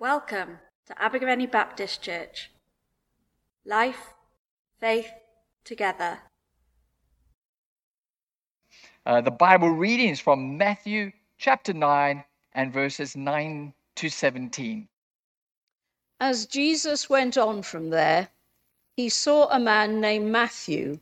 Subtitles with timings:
[0.00, 2.50] Welcome to Abergavenny Baptist Church.
[3.66, 4.14] Life,
[4.78, 5.12] faith,
[5.62, 6.20] together.
[9.04, 12.24] Uh, the Bible readings from Matthew chapter 9
[12.54, 14.88] and verses 9 to 17.
[16.18, 18.28] As Jesus went on from there,
[18.96, 20.98] he saw a man named Matthew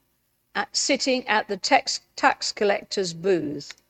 [0.57, 3.80] at, sitting at the tax, tax collector's booth.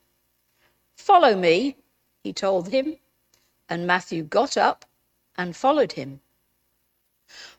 [0.98, 1.78] Follow me,
[2.22, 2.98] he told him,
[3.70, 4.84] and Matthew got up
[5.38, 6.20] and followed him.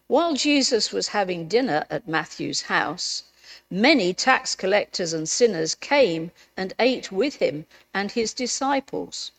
[0.07, 3.23] While Jesus was having dinner at Matthew's house,
[3.71, 9.31] many tax collectors and sinners came and ate with him and his disciples.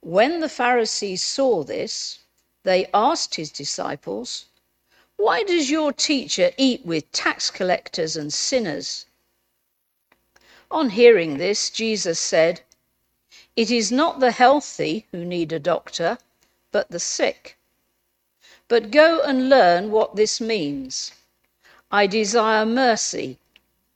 [0.00, 2.18] When the Pharisees saw this,
[2.62, 4.46] they asked his disciples,
[5.16, 9.06] Why does your teacher eat with tax collectors and sinners?
[10.70, 12.62] On hearing this, Jesus said,
[13.54, 16.18] It is not the healthy who need a doctor,
[16.72, 17.56] but the sick.
[18.68, 21.12] But go and learn what this means.
[21.90, 23.38] I desire mercy,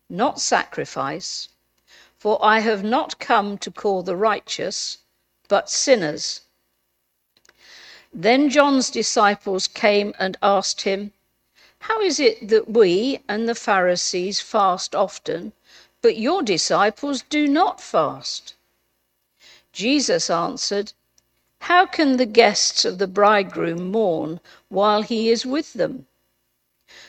[0.08, 1.48] not sacrifice,
[2.16, 4.98] for I have not come to call the righteous,
[5.48, 6.42] but sinners.
[8.12, 11.12] Then John's disciples came and asked him,
[11.80, 15.52] How is it that we and the Pharisees fast often,
[16.02, 18.54] but your disciples do not fast?
[19.72, 20.92] Jesus answered,
[21.64, 26.06] How can the guests of the bridegroom mourn while he is with them?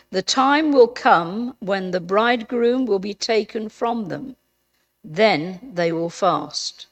[0.09, 4.35] The time will come when the bridegroom will be taken from them.
[5.05, 6.87] Then they will fast.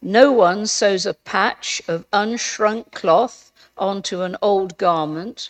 [0.00, 5.48] No one sews a patch of unshrunk cloth onto an old garment,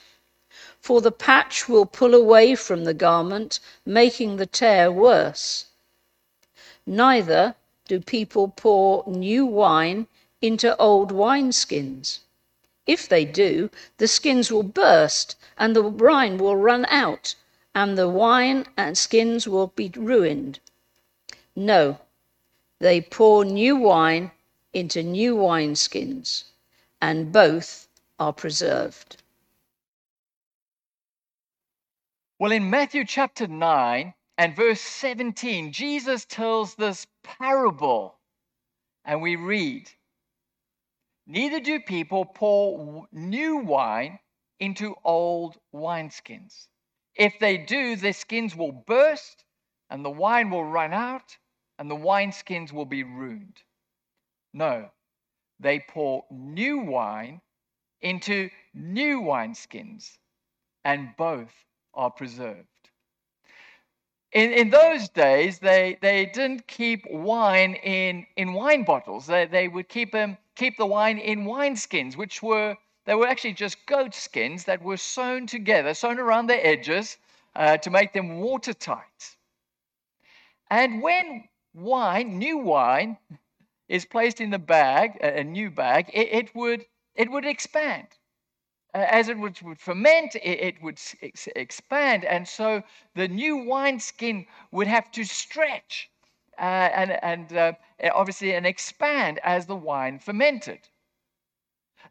[0.79, 5.65] for the patch will pull away from the garment, making the tear worse.
[6.85, 7.55] Neither
[7.89, 10.07] do people pour new wine
[10.43, 12.19] into old wineskins.
[12.85, 17.37] If they do, the skins will burst, and the wine will run out,
[17.77, 20.59] and the wine and skins will be ruined.
[21.55, 22.01] No,
[22.81, 24.33] they pour new wine
[24.73, 26.45] into new wineskins,
[27.01, 27.87] and both
[28.19, 29.23] are preserved.
[32.41, 38.17] Well, in Matthew chapter 9 and verse 17, Jesus tells this parable,
[39.05, 39.89] and we read
[41.33, 44.19] Neither do people pour new wine
[44.61, 46.69] into old wineskins.
[47.15, 49.43] If they do, their skins will burst,
[49.89, 51.39] and the wine will run out,
[51.79, 53.63] and the wineskins will be ruined.
[54.53, 54.91] No,
[55.59, 57.41] they pour new wine
[58.03, 60.19] into new wineskins,
[60.85, 61.55] and both
[61.95, 62.69] are preserved.
[64.33, 69.27] In, in those days, they, they didn't keep wine in, in wine bottles.
[69.27, 73.55] They, they would keep, them, keep the wine in wineskins, which were, they were actually
[73.55, 77.19] just goat skins that were sewn together, sewn around the edges
[77.57, 79.37] uh, to make them watertight.
[80.71, 83.19] And when wine, new wine,
[83.89, 88.09] is placed in the bag, a new bag, it, it would, it would expand.
[88.95, 92.25] As it would, would ferment, it, it would ex- expand.
[92.25, 92.83] And so
[93.15, 96.12] the new wineskin would have to stretch
[96.63, 96.65] uh,
[96.95, 97.73] and, and uh,
[98.15, 100.89] obviously and expand as the wine fermented.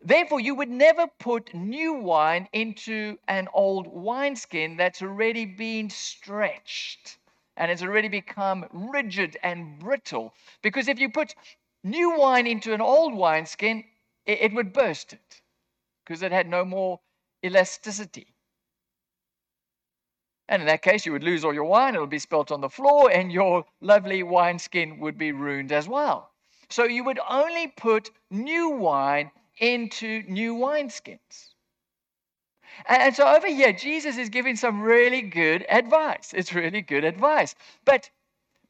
[0.01, 7.17] Therefore, you would never put new wine into an old wineskin that's already been stretched
[7.57, 10.33] and has already become rigid and brittle.
[10.61, 11.35] Because if you put
[11.83, 13.85] new wine into an old wineskin,
[14.25, 15.41] it, it would burst it
[16.05, 16.99] because it had no more
[17.45, 18.35] elasticity.
[20.51, 22.69] And in that case, you would lose all your wine, it'll be spilt on the
[22.69, 26.31] floor, and your lovely wineskin would be ruined as well.
[26.69, 31.53] So you would only put new wine into new wineskins.
[32.85, 36.33] And so over here, Jesus is giving some really good advice.
[36.33, 37.55] It's really good advice.
[37.85, 38.09] But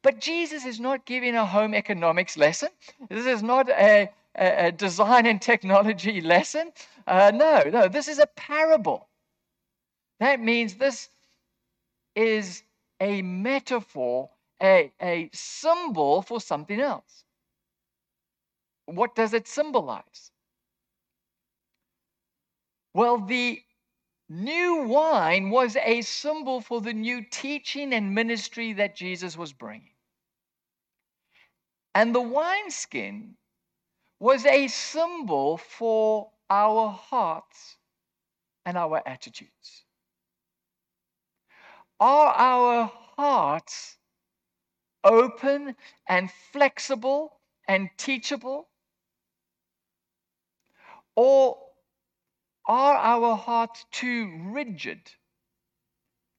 [0.02, 2.68] but Jesus is not giving a home economics lesson.
[3.08, 6.72] This is not a, a, design and technology lesson.
[7.06, 9.08] Uh, no, no, this is a parable.
[10.18, 11.08] That means this
[12.14, 12.62] is
[13.00, 14.30] a metaphor,
[14.62, 17.24] a, a symbol for something else.
[18.86, 20.30] What does it symbolize?
[22.94, 23.62] Well, the
[24.28, 29.94] new wine was a symbol for the new teaching and ministry that Jesus was bringing.
[31.94, 33.36] And the wineskin
[34.18, 37.76] was a symbol for our hearts
[38.64, 39.81] and our attitudes.
[42.04, 43.96] Are our hearts
[45.04, 45.76] open
[46.08, 47.38] and flexible
[47.68, 48.68] and teachable?
[51.14, 51.64] Or
[52.66, 55.12] are our hearts too rigid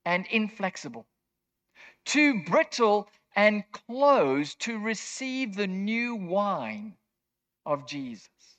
[0.04, 1.08] and inflexible,
[2.04, 6.98] too brittle and closed to receive the new wine
[7.66, 8.58] of Jesus?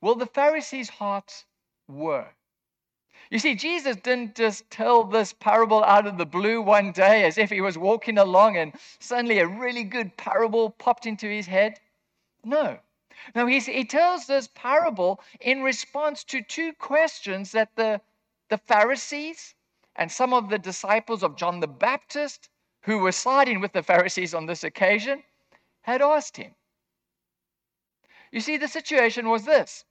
[0.00, 1.44] Well, the Pharisees' hearts
[1.86, 2.34] were.
[3.30, 7.38] You see, Jesus didn't just tell this parable out of the blue one day as
[7.38, 11.80] if he was walking along and suddenly a really good parable popped into his head.
[12.44, 12.78] No.
[13.34, 18.00] No, he, tells this parable in response to two questions that the,
[18.50, 19.54] the Pharisees
[19.96, 22.50] and some of the disciples of John the Baptist,
[22.82, 25.22] who were siding with the Pharisees on this occasion,
[25.82, 26.54] had asked him.
[28.32, 29.84] You see, the situation was this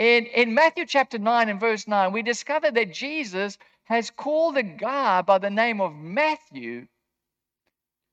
[0.00, 4.62] in, in Matthew chapter 9 and verse 9, we discover that Jesus has called a
[4.62, 6.86] guy by the name of Matthew,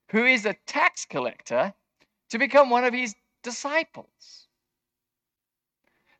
[0.09, 1.73] who is a tax collector,
[2.29, 4.47] to become one of his disciples.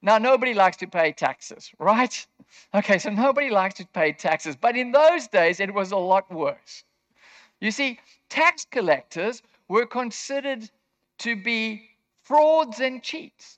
[0.02, 2.26] Now, nobody likes to pay taxes, right?
[2.74, 4.56] Okay, so nobody likes to pay taxes.
[4.56, 6.86] But in those days, it was a lot worse.
[7.60, 8.00] You see,
[8.30, 10.72] tax collectors were considered
[11.18, 11.90] to be
[12.24, 13.57] frauds and cheats.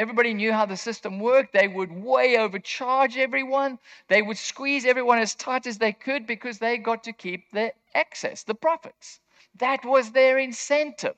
[0.00, 1.52] Everybody knew how the system worked.
[1.52, 3.78] They would way overcharge everyone.
[4.08, 7.74] They would squeeze everyone as tight as they could because they got to keep the
[7.92, 9.20] excess, the profits.
[9.58, 11.16] That was their incentive.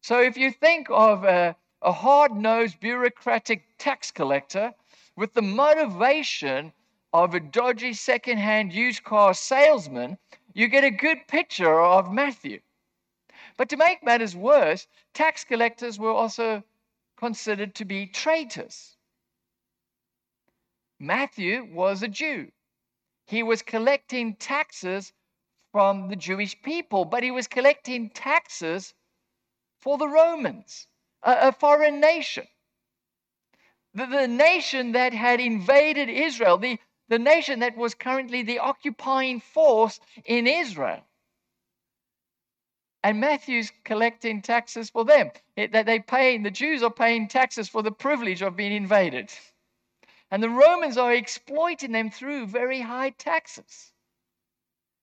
[0.00, 4.72] So if you think of a, a hard nosed bureaucratic tax collector
[5.14, 6.72] with the motivation
[7.12, 10.16] of a dodgy second-hand used car salesman,
[10.54, 12.60] you get a good picture of Matthew.
[13.58, 16.64] But to make matters worse, tax collectors were also
[17.20, 18.96] considered to be traitors.
[20.98, 22.50] Matthew was a Jew.
[23.26, 25.12] He was collecting taxes
[25.70, 28.94] from the Jewish people, but he was collecting taxes
[29.80, 30.86] for the Romans,
[31.22, 32.46] a, a foreign nation.
[33.94, 36.78] The, the nation that had invaded Israel, the,
[37.08, 41.02] the nation that was currently the occupying force in Israel.
[43.02, 45.30] And Matthew's collecting taxes for them.
[45.56, 49.32] It, that they paying, the Jews are paying taxes for the privilege of being invaded.
[50.30, 53.92] And the Romans are exploiting them through very high taxes.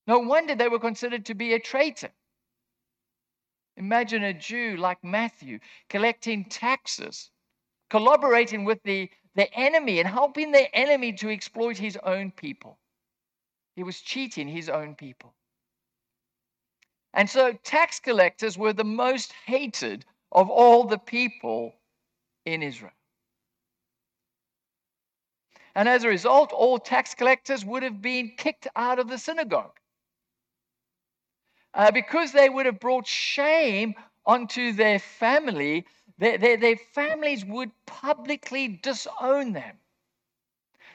[0.05, 2.11] No wonder they were considered to be a traitor.
[3.75, 5.59] Imagine a Jew like Matthew
[5.89, 7.29] collecting taxes,
[7.89, 12.79] collaborating with the, the enemy and helping the enemy to exploit his own people.
[13.75, 15.35] He was cheating his own people.
[17.17, 21.73] And so tax collectors were the most hated of all the people
[22.45, 22.91] in Israel.
[25.73, 29.79] And as a result, all tax collectors would have been kicked out of the synagogue.
[31.73, 35.85] Uh, because they would have brought shame onto their family,
[36.19, 39.75] their, their, their families would publicly disown them.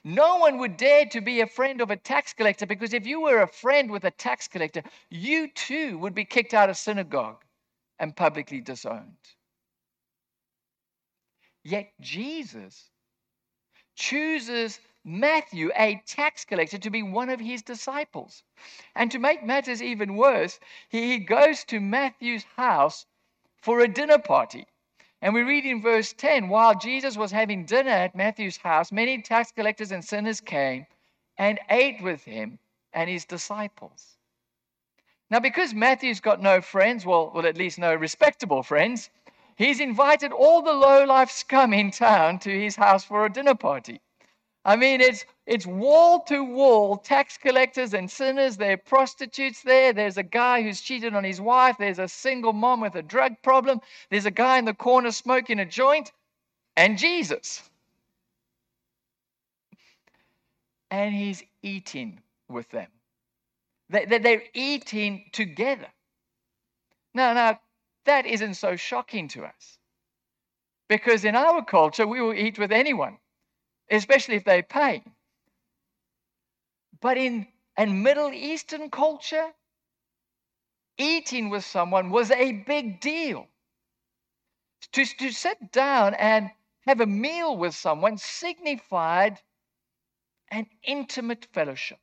[0.04, 3.20] No one would dare to be a friend of a tax collector because if you
[3.20, 7.44] were a friend with a tax collector, you too would be kicked out of synagogue
[7.98, 9.16] and publicly disowned.
[11.62, 12.90] Yet Jesus
[13.94, 18.42] chooses Matthew, a tax collector, to be one of his disciples.
[18.96, 20.58] And to make matters even worse,
[20.88, 23.06] he goes to Matthew's house
[23.60, 24.66] for a dinner party.
[25.22, 29.22] And we read in verse 10 while Jesus was having dinner at Matthew's house, many
[29.22, 30.84] tax collectors and sinners came
[31.38, 32.58] and ate with him
[32.92, 34.18] and his disciples.
[35.30, 39.10] Now, because Matthew's got no friends, well, well, at least no respectable friends,
[39.54, 43.54] he's invited all the low life scum in town to his house for a dinner
[43.54, 44.00] party.
[44.64, 48.56] I mean, it's, it's wall to wall tax collectors and sinners.
[48.56, 49.92] There are prostitutes there.
[49.92, 51.76] There's a guy who's cheated on his wife.
[51.78, 53.80] There's a single mom with a drug problem.
[54.10, 56.12] There's a guy in the corner smoking a joint.
[56.76, 57.62] And Jesus.
[60.90, 62.88] And he's eating with them.
[63.90, 65.88] They're eating together.
[67.14, 67.60] Now, now,
[68.06, 69.78] that isn't so shocking to us.
[70.88, 73.18] Because in our culture, we will eat with anyone
[73.92, 75.02] especially if they pay.
[77.02, 79.52] But in a Middle Eastern culture,
[80.96, 83.48] eating with someone was a big deal.
[84.92, 86.50] To, to sit down and
[86.86, 89.40] have a meal with someone signified
[90.50, 91.98] an intimate fellowship.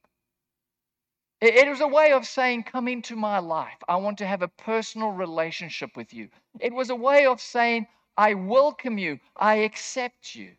[1.40, 3.78] It, it was a way of saying, Come into my life.
[3.88, 6.30] I want to have a personal relationship with you.
[6.60, 7.88] It was a way of saying,
[8.18, 10.56] I welcome you, I accept you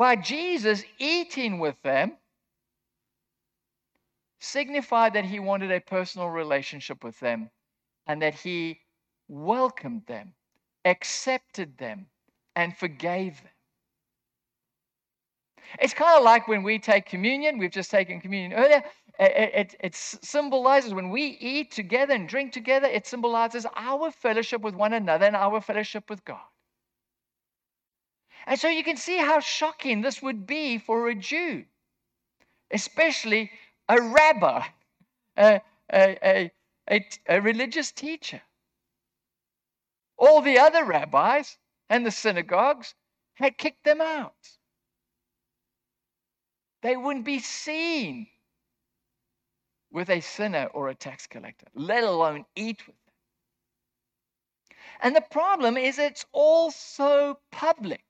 [0.00, 2.16] by Jesus eating with them
[4.40, 7.50] signified that he wanted a personal relationship with them
[8.06, 8.80] and that he
[9.28, 10.34] welcomed them
[10.84, 12.06] accepted them,
[12.56, 13.52] and forgave them.
[15.80, 18.82] It's kind of like when we take communion, we've just taken communion earlier.
[19.18, 24.62] It, it, it, symbolizes when we eat together and drink together, it symbolizes our fellowship
[24.62, 26.49] with one another and our fellowship with God.
[28.46, 31.64] And so you can see how shocking this would be for a Jew,
[32.70, 33.50] especially
[33.88, 34.66] a rabbi,
[35.36, 35.60] a,
[35.92, 36.50] a,
[36.90, 38.42] a, a, religious teacher.
[40.16, 42.94] All the other rabbis and the synagogues
[43.34, 44.34] had kicked them out.
[46.82, 48.26] They wouldn't be seen
[49.90, 53.14] with a sinner or a tax collector, let alone eat with them.
[55.02, 58.09] And the problem is it's all so public.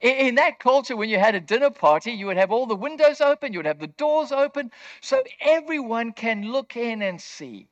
[0.00, 3.20] In that culture, when you had a dinner party, you would have all the windows
[3.20, 7.68] open, you would have the doors open, so everyone can look in and see.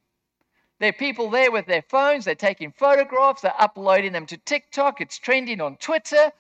[0.79, 5.01] There are people there with their phones, they're taking photographs, they're uploading them to TikTok,
[5.01, 6.33] it's trending on Twitter.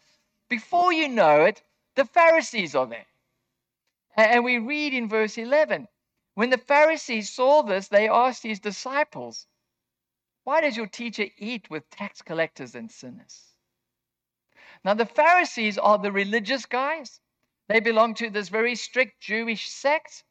[0.48, 1.62] Before you know it,
[1.94, 3.06] the Pharisees are there.
[4.16, 5.88] And we read in verse 11
[6.34, 9.46] when the Pharisees saw this, they asked his disciples,
[10.42, 13.53] Why does your teacher eat with tax collectors and sinners?
[14.84, 17.20] Now, the Pharisees are the religious guys.
[17.68, 20.24] They belong to this very strict Jewish sect.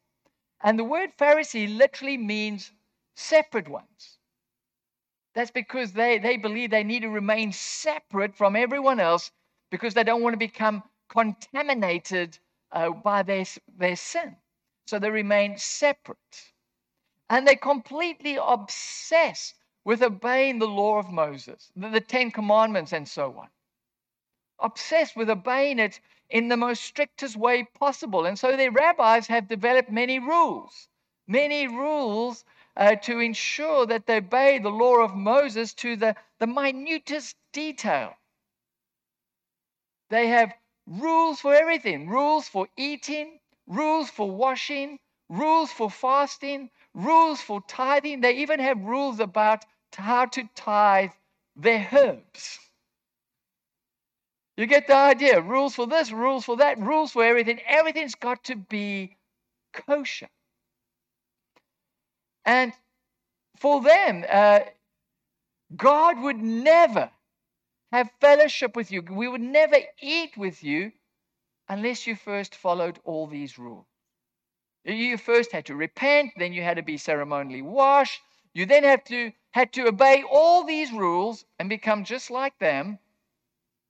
[0.62, 2.70] And the word Pharisee literally means
[3.16, 4.18] separate ones.
[5.34, 9.32] That's because they, they believe they need to remain separate from everyone else
[9.70, 12.38] because they don't want to become contaminated
[12.70, 13.44] uh, by their,
[13.76, 14.36] their sin.
[14.86, 16.52] So they remain separate.
[17.28, 23.08] And they're completely obsessed with obeying the law of Moses, the, the Ten Commandments, and
[23.08, 23.48] so on
[24.58, 28.26] obsessed with obeying it in the most strictest way possible.
[28.26, 30.88] And so their rabbis have developed many rules,
[31.26, 32.44] many rules
[32.76, 38.16] uh, to ensure that they obey the law of Moses to the, the minutest detail.
[40.10, 40.54] They have
[40.86, 48.20] rules for everything rules for eating, rules for washing, rules for fasting, rules for tithing.
[48.20, 49.64] They even have rules about
[49.96, 51.12] how to tithe
[51.56, 52.63] their herbs.
[54.56, 55.40] You get the idea.
[55.40, 57.60] Rules for this, rules for that, rules for everything.
[57.66, 59.16] Everything's got to be
[59.72, 60.28] kosher.
[62.44, 62.72] And
[63.58, 64.60] for them, uh,
[65.76, 67.10] God would never
[67.92, 69.02] have fellowship with you.
[69.02, 70.92] We would never eat with you
[71.68, 73.86] unless you first followed all these rules.
[74.84, 78.20] You first had to repent, then you had to be ceremonially washed.
[78.52, 82.98] You then have to had to obey all these rules and become just like them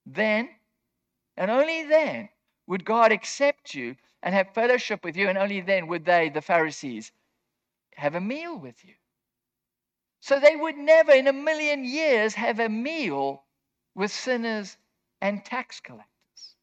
[0.07, 0.49] then
[1.37, 2.29] and only then
[2.67, 6.41] would God accept you and have fellowship with you, and only then would they, the
[6.41, 7.13] Pharisees,
[7.95, 8.95] have a meal with you.
[10.21, 13.43] So they would never in a million years have a meal
[13.95, 14.79] with sinners
[15.21, 16.57] and tax collectors.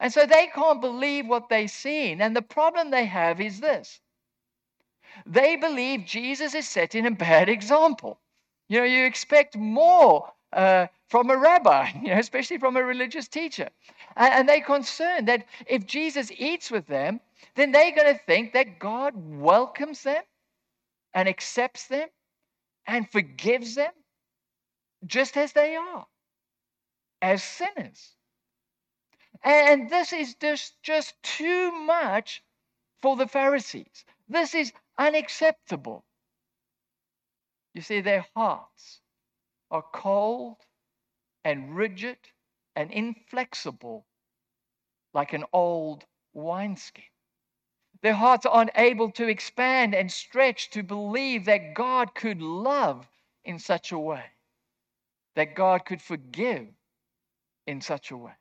[0.00, 2.22] And so they can't believe what they've seen.
[2.22, 4.00] And the problem they have is this
[5.26, 8.18] they believe Jesus is setting a bad example.
[8.68, 13.28] You know, you expect more uh, from a rabbi, you know, especially from a religious
[13.28, 13.68] teacher.
[14.16, 17.20] And, and they're concerned that if Jesus eats with them,
[17.54, 20.22] then they're going to think that God welcomes them
[21.14, 22.08] and accepts them
[22.86, 23.92] and forgives them
[25.06, 26.06] just as they are,
[27.20, 28.12] as sinners.
[29.44, 32.42] And this is just, just too much
[33.00, 34.04] for the Pharisees.
[34.28, 36.04] This is unacceptable.
[37.74, 39.01] You see, their hearts
[39.72, 40.58] are cold
[41.44, 42.18] and rigid
[42.76, 44.06] and inflexible
[45.14, 47.02] like an old wineskin.
[48.02, 53.08] Their hearts are unable to expand and stretch to believe that God could love
[53.44, 54.24] in such a way,
[55.36, 56.68] that God could forgive
[57.66, 58.32] in such a way.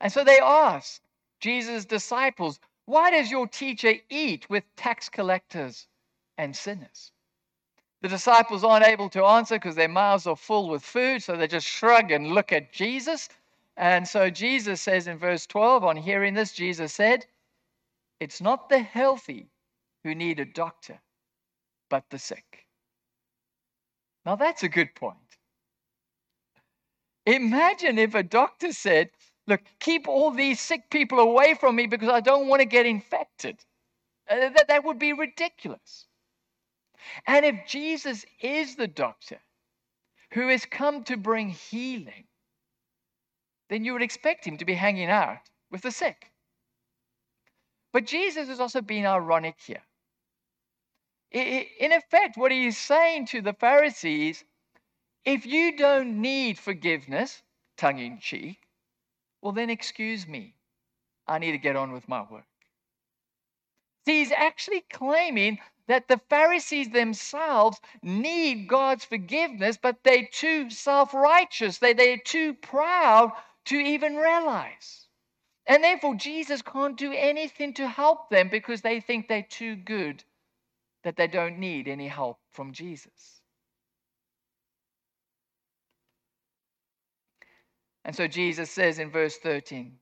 [0.00, 1.00] And so they ask
[1.40, 5.86] Jesus' disciples, why does your teacher eat with tax collectors
[6.38, 7.12] and sinners?
[8.02, 11.46] The disciples aren't able to answer because their mouths are full with food, so they
[11.46, 13.28] just shrug and look at Jesus.
[13.76, 17.24] And so Jesus says in verse 12, on hearing this, Jesus said,
[18.18, 19.48] It's not the healthy
[20.02, 21.00] who need a doctor,
[21.88, 22.66] but the sick.
[24.26, 25.16] Now that's a good point.
[27.26, 29.10] Imagine if a doctor said,
[29.46, 32.86] Look, keep all these sick people away from me because I don't want to get
[32.86, 33.58] infected.
[34.28, 36.06] Uh, that, that would be ridiculous.
[37.26, 39.40] And if Jesus is the doctor
[40.32, 42.26] who has come to bring healing,
[43.68, 45.38] then you would expect him to be hanging out
[45.70, 46.30] with the sick.
[47.92, 49.82] But Jesus has also been ironic here.
[51.32, 54.44] In effect, what he is saying to the Pharisees
[55.24, 57.42] if you don't need forgiveness,
[57.76, 58.58] tongue in cheek,
[59.42, 60.54] well, then excuse me.
[61.26, 62.46] I need to get on with my work.
[64.06, 65.58] See, he's actually claiming
[65.88, 72.54] that the Pharisees themselves need God's forgiveness, but they're too self righteous, they, they're too
[72.54, 73.32] proud
[73.66, 75.06] to even realize.
[75.66, 80.24] And therefore, Jesus can't do anything to help them because they think they're too good,
[81.04, 83.41] that they don't need any help from Jesus.
[88.04, 89.96] And so Jesus says in verse 13,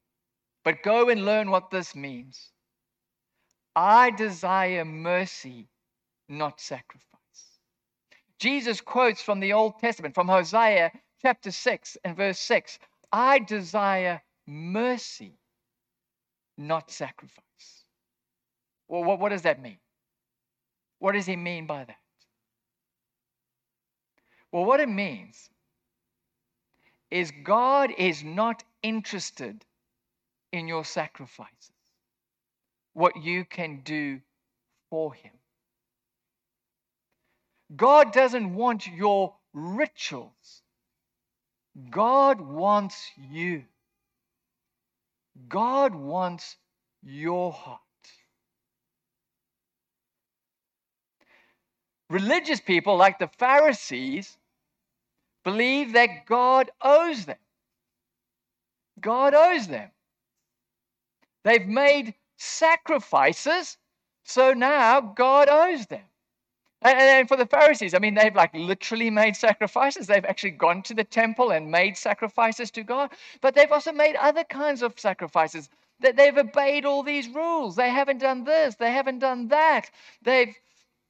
[0.65, 2.51] But go and learn what this means.
[3.77, 5.69] I desire mercy,
[6.29, 7.07] not sacrifice.
[8.39, 10.91] Jesus quotes from the Old Testament, from Hosea
[11.21, 12.79] chapter 6 and verse 6
[13.13, 15.39] I desire mercy,
[16.57, 17.85] not sacrifice.
[18.89, 19.79] Well, what, what does that mean?
[21.01, 21.97] What does he mean by that?
[24.53, 25.49] Well, what it means
[27.11, 29.65] is God is not interested
[30.53, 31.73] in your sacrifices,
[32.95, 34.21] what you can do
[34.91, 35.33] for Him.
[37.77, 40.63] God doesn't want your rituals.
[41.91, 43.65] God wants you.
[45.49, 46.57] God wants
[47.03, 47.81] your heart.
[52.09, 54.37] Religious people, like the Pharisees,
[55.51, 57.37] believe that God owes them.
[59.01, 59.91] God owes them.
[61.45, 63.79] They've made sacrifices,
[64.25, 66.03] so now God owes them.
[66.83, 70.07] And, for the Pharisees, I mean, they've like literally made sacrifices.
[70.07, 73.11] They've actually gone to the temple and made sacrifices to God,
[73.43, 75.69] but they've also made other kinds of sacrifices.
[76.01, 77.77] That they've obeyed all these rules.
[77.77, 78.77] They haven't done this.
[78.77, 79.91] They haven't done that.
[80.23, 80.55] They've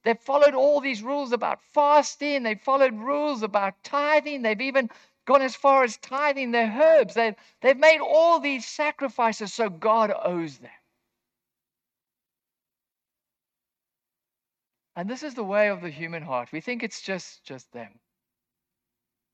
[0.03, 2.43] They've followed all these rules about fasting.
[2.43, 4.41] They've followed rules about tithing.
[4.41, 4.89] They've even
[5.25, 7.13] gone as far as tithing their herbs.
[7.13, 10.71] They've, they've made all these sacrifices, so God owes them.
[14.95, 16.51] And this is the way of the human heart.
[16.51, 17.99] We think it's just, just them.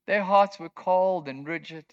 [0.06, 1.84] Their hearts were cold and rigid.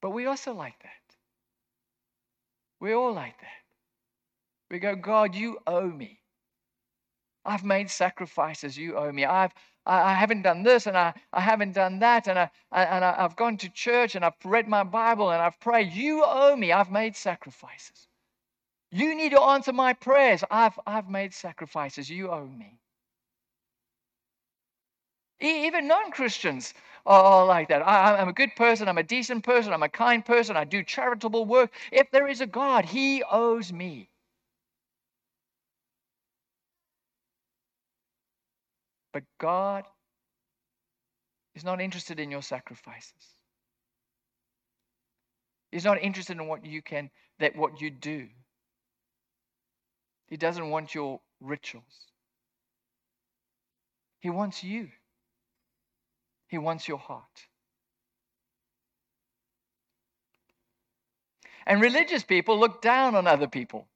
[0.00, 1.16] But we also like that.
[2.80, 3.61] We're all like that.
[4.72, 6.22] We go, God, you owe me.
[7.44, 8.78] I've made sacrifices.
[8.78, 9.26] You owe me.
[9.26, 9.52] I've
[9.84, 13.36] I, haven't done this and I, I haven't done that and I, and I, I've
[13.36, 15.92] gone to church and I've read my Bible and I've prayed.
[15.92, 16.72] You owe me.
[16.72, 18.06] I've made sacrifices.
[18.92, 20.42] You need to answer my prayers.
[20.50, 22.08] I've, I've made sacrifices.
[22.08, 22.78] You owe me.
[25.40, 26.72] Even non Christians
[27.04, 27.86] are like that.
[27.86, 28.88] I, I'm a good person.
[28.88, 29.72] I'm a decent person.
[29.74, 30.56] I'm a kind person.
[30.56, 31.72] I do charitable work.
[31.90, 34.08] If there is a God, He owes me.
[39.12, 39.84] But God
[41.54, 43.34] is not interested in your sacrifices.
[45.70, 48.28] He's not interested in what you can, that what you do.
[50.26, 52.06] He doesn't want your rituals.
[54.20, 54.88] He wants you.
[56.48, 57.46] He wants your heart.
[61.66, 63.86] And religious people look down on other people.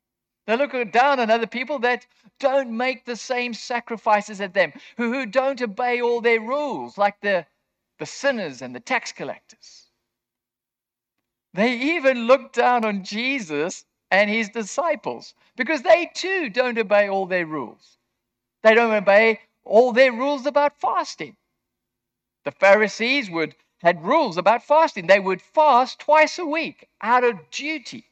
[0.46, 2.06] They look down on other people that
[2.38, 7.20] don't make the same sacrifices as them, who, who don't obey all their rules, like
[7.20, 7.46] the,
[7.98, 9.90] the sinners and the tax collectors.
[11.54, 17.26] They even look down on Jesus and his disciples because they too don't obey all
[17.26, 17.98] their rules.
[18.62, 21.36] They don't obey all their rules about fasting.
[22.44, 25.06] The Pharisees would had rules about fasting.
[25.06, 28.04] They would fast twice a week out of duty.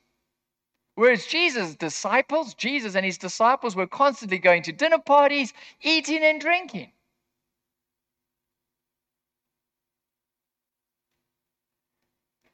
[0.96, 5.52] Whereas Jesus' disciples, Jesus and his disciples were constantly going to dinner parties,
[5.82, 6.92] eating and drinking.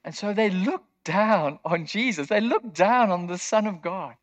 [0.04, 2.28] And so they looked down on Jesus.
[2.28, 4.14] They looked down on the Son of God.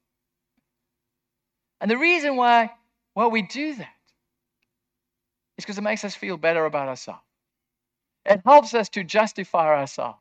[1.80, 2.72] And the reason why,
[3.14, 3.94] why we do that
[5.58, 7.22] is because it makes us feel better about ourselves.
[8.26, 10.20] It helps us to justify ourselves.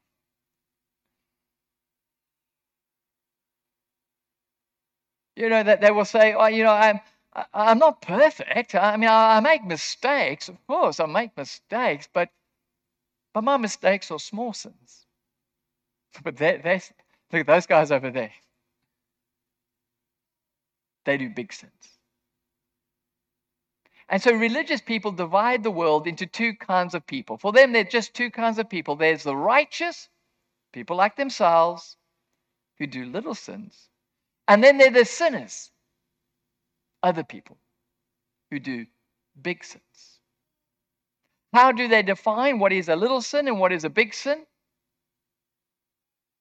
[5.36, 7.00] You know, that they will say, oh, you know, I'm,
[7.52, 8.74] I'm not perfect.
[8.74, 10.48] I mean, I, make mistakes.
[10.48, 12.30] Of course, I make mistakes, but,
[13.34, 15.04] but my mistakes are small sins.
[16.24, 16.80] But they, they,
[17.30, 18.32] look at those guys over there.
[21.04, 21.72] They do big sins.
[24.08, 27.36] And so religious people divide the world into two kinds of people.
[27.36, 30.08] For them, they're just two kinds of people there's the righteous,
[30.72, 31.96] people like themselves,
[32.78, 33.90] who do little sins,
[34.48, 35.70] and then they're the sinners
[37.02, 37.58] other people
[38.50, 38.86] who do
[39.40, 40.20] big sins.
[41.52, 44.44] How do they define what is a little sin and what is a big sin?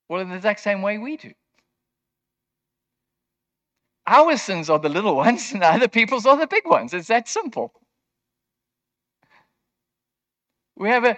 [0.10, 1.32] Well, in the exact same way we do.
[4.08, 6.94] Our sins are the little ones, and other people's are the big ones.
[6.94, 7.74] It's that simple.
[10.76, 11.18] We have a,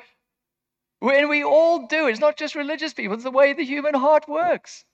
[1.02, 2.08] and we all do.
[2.08, 4.86] It's not just religious people, it's the way the human heart works.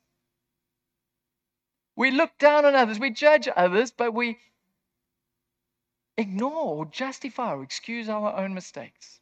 [1.95, 4.39] We look down on others, we judge others, but we
[6.17, 9.19] ignore or justify or excuse our own mistakes.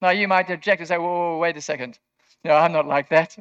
[0.00, 1.98] Now, you might object and say, whoa, whoa, wait a second.
[2.44, 3.36] No, I'm not like that.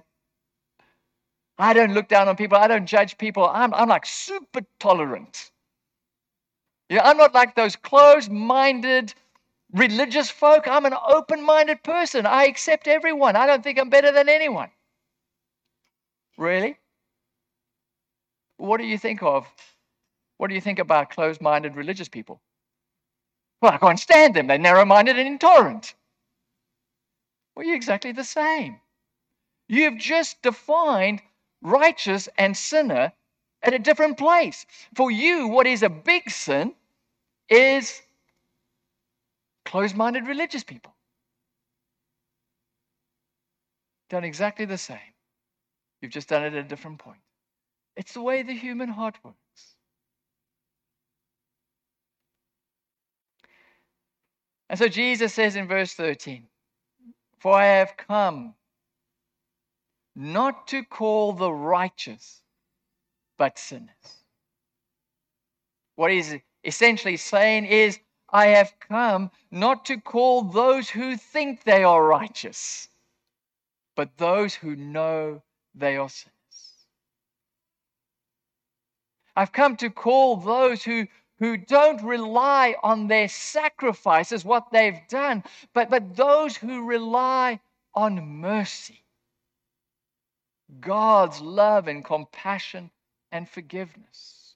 [1.58, 2.58] I don't look down on people.
[2.58, 3.48] I don't judge people.
[3.48, 5.52] I'm, I'm like super tolerant.
[6.90, 9.14] Yeah, I'm not like those closed minded
[9.74, 10.68] religious folk.
[10.68, 12.26] I'm an open minded person.
[12.26, 13.36] I accept everyone.
[13.36, 14.70] I don't think I'm better than anyone.
[16.38, 16.78] Really?
[18.58, 19.48] What do you think of?
[20.38, 22.42] What do you think about closed minded religious people?
[23.62, 24.48] Well, I can't stand them.
[24.48, 25.96] They're narrow minded and intolerant.
[27.56, 28.80] Well, you're exactly the same.
[29.68, 31.22] You have just defined
[31.62, 33.14] righteous and sinner
[33.62, 34.66] at a different place.
[34.96, 36.74] For you, what is a big sin
[37.50, 38.02] is
[39.66, 40.94] closed minded religious people.
[44.10, 45.13] Done exactly the same.
[46.04, 47.22] You've just done it at a different point.
[47.96, 49.38] It's the way the human heart works.
[54.70, 56.46] And so Jesus says in verse 13,
[57.40, 58.54] For I have come
[60.14, 62.42] not to call the righteous,
[63.38, 64.26] but sinners.
[65.96, 66.36] What he's
[66.66, 67.98] essentially saying is,
[68.30, 72.90] I have come not to call those who think they are righteous,
[73.96, 75.42] but those who know
[75.76, 76.34] they are sinners.
[79.36, 81.08] I've come to call those who,
[81.40, 87.60] who don't rely on their sacrifices, what they've done, but, but those who rely
[87.96, 89.04] on mercy.
[90.80, 92.92] God's love and compassion
[93.32, 94.56] and forgiveness.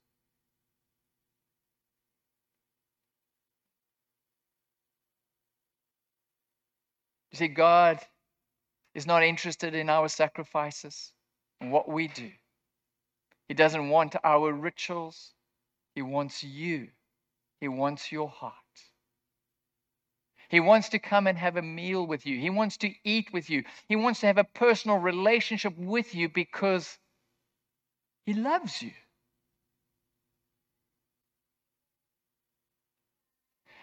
[7.32, 8.00] You see, God
[8.98, 11.14] is not interested in our sacrifices
[11.62, 12.32] and what we do.
[13.48, 15.34] He doesn't want our rituals.
[15.94, 16.88] He wants you.
[17.62, 18.54] He wants your heart.
[20.50, 22.40] He wants to come and have a meal with you.
[22.40, 23.66] He wants to eat with you.
[23.88, 26.98] He wants to have a personal relationship with you because
[28.26, 28.94] He loves you.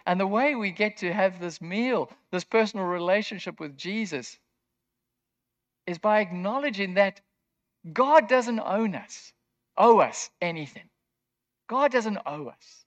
[0.06, 4.40] And the way we get to have this meal, this personal relationship with Jesus,
[5.86, 7.20] is by acknowledging that
[7.92, 9.32] God doesn't own us,
[9.76, 10.88] owe us anything.
[11.68, 12.84] God doesn't owe us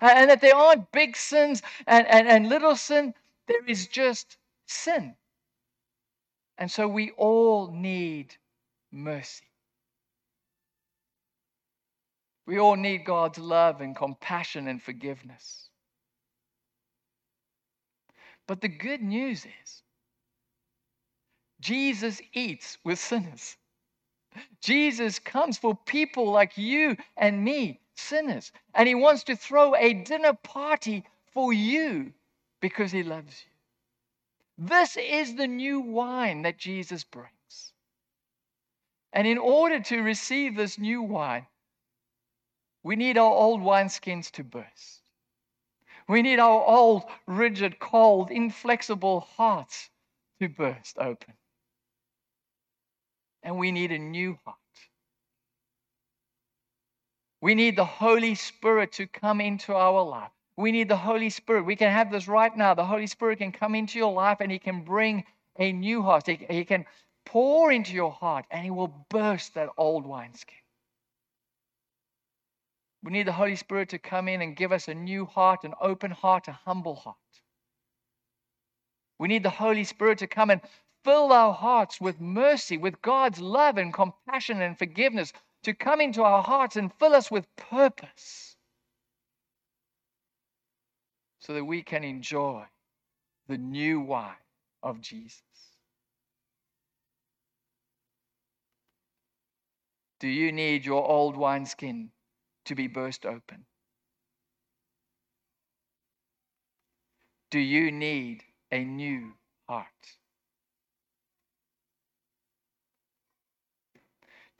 [0.00, 3.14] and that there aren't big sins and, and, and little sin.
[3.46, 4.36] There is just
[4.66, 5.14] sin.
[6.58, 8.36] And so we all need
[8.90, 9.44] mercy.
[12.46, 15.68] We all need God's love and compassion and forgiveness.
[18.46, 19.81] But the good news is
[21.62, 23.56] Jesus eats with sinners.
[24.60, 28.50] Jesus comes for people like you and me sinners.
[28.74, 32.12] And he wants to throw a dinner party for you
[32.60, 34.66] because he loves you.
[34.66, 37.72] This is the new wine that Jesus brings.
[39.12, 41.46] And in order to receive this new wine,
[42.82, 45.00] we need our old wineskins to burst.
[46.08, 49.90] We need our old, rigid, cold, inflexible hearts
[50.40, 51.34] to burst open.
[53.42, 54.56] And we need a new heart
[57.42, 60.30] we need the Holy Spirit to come into our life.
[60.56, 61.66] We need the Holy Spirit.
[61.66, 62.72] We can have this right now.
[62.72, 65.24] The Holy Spirit can come into your life and He can bring
[65.58, 66.28] a new heart.
[66.28, 66.86] He, he can
[67.26, 70.54] pour into your heart and He will burst that old wineskin.
[73.02, 75.74] We need the Holy Spirit to come in and give us a new heart, an
[75.80, 77.16] open heart, a humble heart.
[79.18, 80.60] We need the Holy Spirit to come and
[81.04, 85.32] fill our hearts with mercy, with God's love and compassion and forgiveness,
[85.64, 88.56] to come into our hearts and fill us with purpose
[91.38, 92.64] so that we can enjoy
[93.48, 94.34] the new wine
[94.82, 95.42] of Jesus.
[100.20, 102.10] Do you need your old wineskin
[102.66, 103.64] to be burst open?
[107.50, 109.32] Do you need a new
[109.68, 109.86] heart?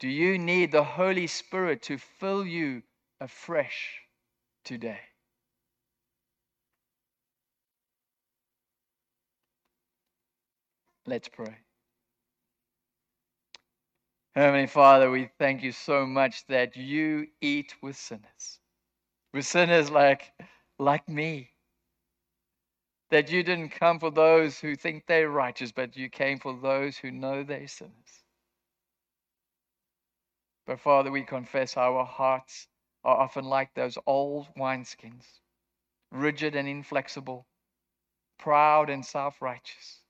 [0.03, 2.83] Do you need the Holy Spirit to fill you
[3.21, 4.01] afresh
[4.65, 4.99] today?
[11.05, 11.55] Let's pray.
[14.35, 18.59] Heavenly Father, we thank you so much that you eat with sinners,
[19.33, 20.33] with sinners like,
[20.79, 21.51] like me.
[23.09, 26.97] That you didn't come for those who think they're righteous, but you came for those
[26.97, 28.22] who know they're sinners.
[30.65, 32.67] But Father, we confess our hearts
[33.03, 35.25] are often like those old wineskins,
[36.11, 37.47] rigid and inflexible,
[38.39, 40.01] proud and self righteous,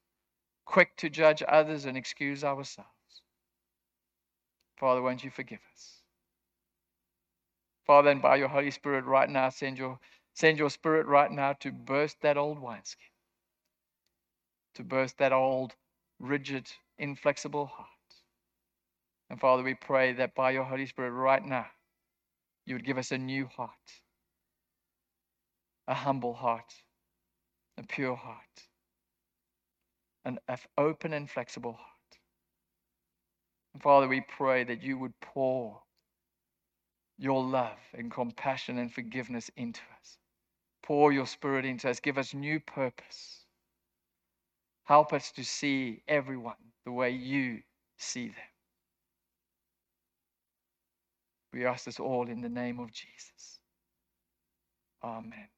[0.66, 2.90] quick to judge others and excuse ourselves.
[4.78, 6.02] Father, won't you forgive us?
[7.86, 10.00] Father, and by your Holy Spirit right now, send your,
[10.36, 13.08] send your Spirit right now to burst that old wineskin,
[14.76, 15.76] to burst that old,
[16.20, 17.93] rigid, inflexible heart.
[19.30, 21.66] And Father, we pray that by your Holy Spirit right now,
[22.66, 23.70] you would give us a new heart,
[25.88, 26.74] a humble heart,
[27.78, 28.38] a pure heart,
[30.26, 30.40] an
[30.78, 31.90] open and flexible heart.
[33.74, 35.82] And Father, we pray that you would pour
[37.18, 40.18] your love and compassion and forgiveness into us.
[40.84, 42.00] Pour your spirit into us.
[42.00, 43.46] Give us new purpose.
[44.84, 46.56] Help us to see everyone
[46.86, 47.62] the way you
[47.98, 48.53] see them.
[51.54, 53.60] We ask this all in the name of Jesus.
[55.04, 55.50] Amen.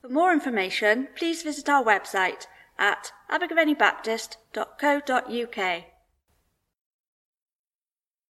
[0.00, 2.46] For more information, please visit our website
[2.78, 5.84] at abergavennybaptist.co.uk